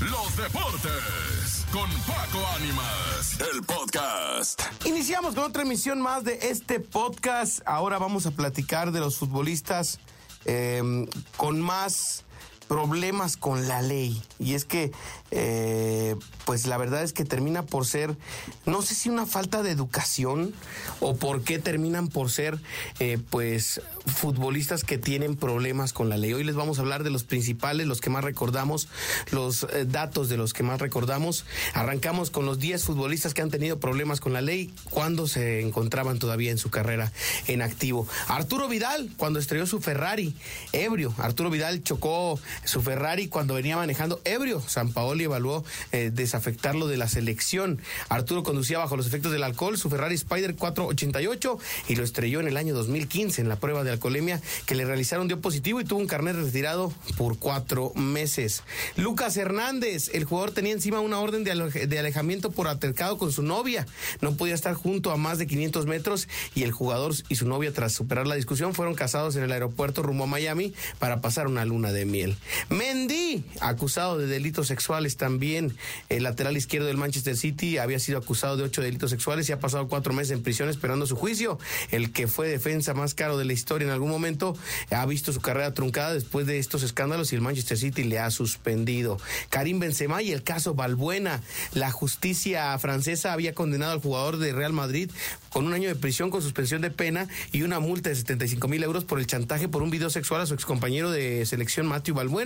[0.00, 4.62] los deportes con Paco Ánimas, el podcast.
[4.86, 7.60] Iniciamos con otra emisión más de este podcast.
[7.66, 10.00] Ahora vamos a platicar de los futbolistas
[10.46, 12.24] eh, con más
[12.70, 14.22] problemas con la ley.
[14.38, 14.92] Y es que,
[15.32, 16.14] eh,
[16.44, 18.16] pues la verdad es que termina por ser,
[18.64, 20.54] no sé si una falta de educación
[21.00, 22.60] o por qué terminan por ser,
[23.00, 26.32] eh, pues, futbolistas que tienen problemas con la ley.
[26.32, 28.86] Hoy les vamos a hablar de los principales, los que más recordamos,
[29.32, 31.46] los eh, datos de los que más recordamos.
[31.74, 36.20] Arrancamos con los 10 futbolistas que han tenido problemas con la ley cuando se encontraban
[36.20, 37.10] todavía en su carrera
[37.48, 38.06] en activo.
[38.28, 40.36] Arturo Vidal, cuando estrelló su Ferrari,
[40.70, 41.12] ebrio.
[41.18, 44.60] Arturo Vidal chocó su Ferrari cuando venía manejando ebrio.
[44.66, 47.80] San Paoli evaluó eh, desafectarlo de la selección.
[48.08, 52.48] Arturo conducía bajo los efectos del alcohol su Ferrari Spider 488 y lo estrelló en
[52.48, 56.00] el año 2015 en la prueba de alcoholemia que le realizaron dio positivo y tuvo
[56.00, 58.62] un carnet retirado por cuatro meses.
[58.96, 63.42] Lucas Hernández, el jugador tenía encima una orden de, de alejamiento por altercado con su
[63.42, 63.86] novia.
[64.20, 67.72] No podía estar junto a más de 500 metros y el jugador y su novia
[67.72, 71.64] tras superar la discusión fueron casados en el aeropuerto rumbo a Miami para pasar una
[71.64, 72.36] luna de miel.
[72.68, 75.76] Mendy, acusado de delitos sexuales también.
[76.08, 79.60] El lateral izquierdo del Manchester City había sido acusado de ocho delitos sexuales y ha
[79.60, 81.58] pasado cuatro meses en prisión esperando su juicio.
[81.90, 84.56] El que fue defensa más caro de la historia en algún momento
[84.90, 88.30] ha visto su carrera truncada después de estos escándalos y el Manchester City le ha
[88.30, 89.18] suspendido.
[89.48, 91.40] Karim Benzema y el caso Balbuena.
[91.72, 95.10] La justicia francesa había condenado al jugador de Real Madrid
[95.50, 98.82] con un año de prisión con suspensión de pena y una multa de 75 mil
[98.82, 102.39] euros por el chantaje por un video sexual a su excompañero de selección Matthew Balbuena,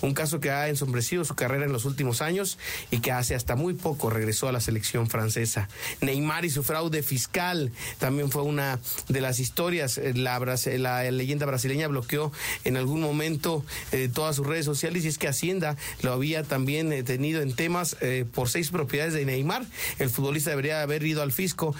[0.00, 2.58] un caso que ha ensombrecido su carrera en los últimos años
[2.90, 5.68] y que hace hasta muy poco regresó a la selección francesa.
[6.00, 10.00] Neymar y su fraude fiscal también fue una de las historias.
[10.14, 12.32] La, la leyenda brasileña bloqueó
[12.64, 16.92] en algún momento eh, todas sus redes sociales y es que Hacienda lo había también
[16.92, 19.64] eh, tenido en temas eh, por seis propiedades de Neymar.
[19.98, 21.74] El futbolista debería haber ido al fisco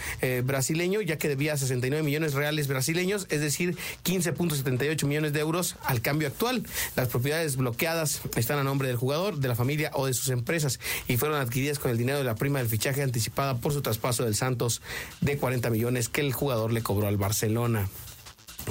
[0.45, 6.01] brasileño ya que debía 69 millones reales brasileños, es decir, 15.78 millones de euros al
[6.01, 6.65] cambio actual.
[6.97, 10.81] Las propiedades bloqueadas están a nombre del jugador, de la familia o de sus empresas
[11.09, 14.25] y fueron adquiridas con el dinero de la prima del fichaje anticipada por su traspaso
[14.25, 14.83] del Santos
[15.21, 17.89] de 40 millones que el jugador le cobró al Barcelona.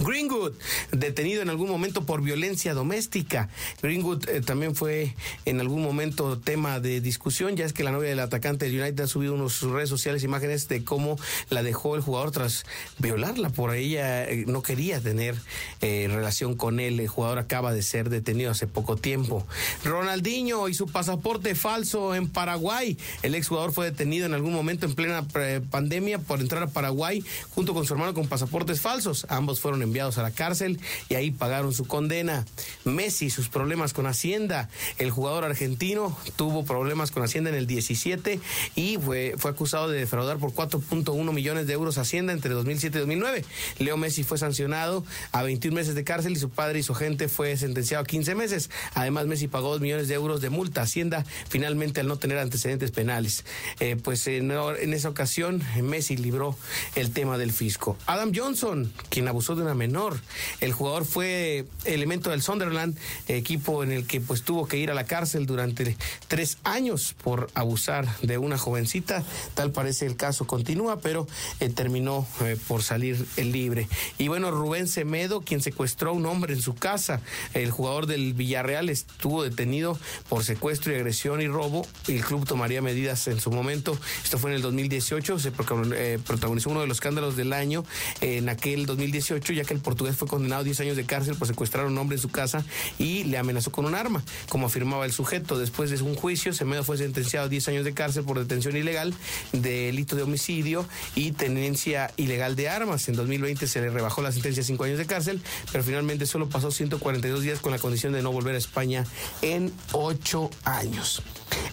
[0.04, 0.54] Greenwood,
[0.92, 3.50] detenido en algún momento por violencia doméstica.
[3.82, 5.16] Greenwood eh, también fue
[5.46, 9.04] en algún momento tema de discusión, ya es que la novia del atacante del United
[9.04, 11.18] ha subido unos sus redes sociales imágenes de cómo
[11.50, 12.66] la dejó el jugador tras
[12.98, 13.50] violarla.
[13.50, 15.36] Por ella eh, no quería tener
[15.82, 17.00] eh, relación con él.
[17.00, 19.46] El jugador acaba de ser detenido hace poco tiempo.
[19.84, 22.98] Ronaldinho y su pasaporte falso en Paraguay.
[23.22, 25.28] El exjugador fue detenido en algún momento en plena
[25.70, 29.26] pandemia por entrar a Paraguay junto con su hermano con pasaportes falsos.
[29.30, 30.80] Ambos fueron enviados a la cárcel
[31.10, 32.46] y ahí pagaron su condena.
[32.86, 34.70] Messi, sus problemas con Hacienda.
[34.98, 38.40] El jugador argentino tuvo problemas con Hacienda en el 17
[38.76, 43.00] y fue, fue acusado de defraudar por 4.1 millones de euros Hacienda entre 2007 y
[43.00, 43.46] 2009.
[43.80, 47.28] Leo Messi fue sancionado a 21 meses de cárcel y su padre y su gente
[47.28, 48.70] fue sentenciado a 15 meses.
[48.94, 52.38] Además, Messi pagó 2 millones de euros de multa a Hacienda finalmente al no tener
[52.38, 53.44] antecedentes penales.
[53.80, 56.56] Eh, pues en, en esa ocasión Messi libró
[56.96, 57.98] el tema del fisco.
[58.06, 60.20] Adam Johnson, quien abusó de una menor.
[60.60, 62.98] El jugador fue elemento del Sunderland,
[63.28, 65.98] equipo en el que pues tuvo que ir a la cárcel durante
[66.28, 69.24] tres años por abusar de una jovencita.
[69.56, 71.28] Tal parece el caso continúa, pero
[71.60, 73.88] eh, terminó eh, por salir libre.
[74.18, 77.22] Y bueno, Rubén Semedo, quien secuestró a un hombre en su casa,
[77.54, 79.98] el jugador del Villarreal estuvo detenido
[80.28, 81.88] por secuestro y agresión y robo.
[82.08, 83.98] El club tomaría medidas en su momento.
[84.24, 85.52] Esto fue en el 2018, se
[85.94, 87.86] eh, protagonizó uno de los escándalos del año
[88.20, 91.48] en aquel 2018 ya que el portugués fue condenado a 10 años de cárcel por
[91.48, 92.66] secuestrar a un hombre en su casa
[92.98, 95.58] y le amenazó con un arma, como afirmaba el sujeto.
[95.58, 99.14] Después de un juicio, Semedo fue sentenciado a 10 años de cárcel por detención ilegal,
[99.52, 100.86] delito de homicidio
[101.16, 103.08] y tenencia ilegal de armas.
[103.10, 105.42] En 2020 se le rebajó la sentencia a 5 años de cárcel,
[105.72, 109.06] pero finalmente solo pasó 142 días con la condición de no volver a España
[109.42, 111.22] en 8 años.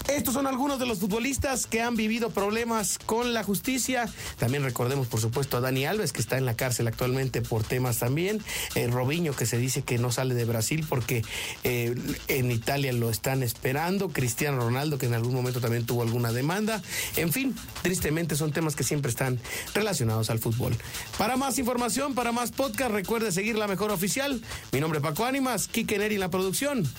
[0.09, 4.09] Estos son algunos de los futbolistas que han vivido problemas con la justicia.
[4.39, 7.86] También recordemos, por supuesto, a Dani Alves, que está en la cárcel actualmente por temas
[7.95, 8.43] también.
[8.75, 11.25] Eh, Robinho, que se dice que no sale de Brasil porque
[11.65, 11.95] eh,
[12.29, 14.09] en Italia lo están esperando.
[14.09, 16.83] Cristiano Ronaldo, que en algún momento también tuvo alguna demanda.
[17.17, 19.39] En fin, tristemente son temas que siempre están
[19.75, 20.77] relacionados al fútbol.
[21.19, 24.43] Para más información, para más podcast, recuerde seguir la mejor oficial.
[24.73, 26.91] Mi nombre es Paco Ánimas, Kike Neri en la producción.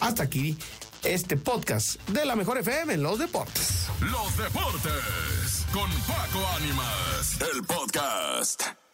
[0.00, 0.56] Hasta aquí
[1.02, 3.86] este podcast de la Mejor FM en los deportes.
[4.00, 8.85] Los deportes con Paco Ánimas, el podcast.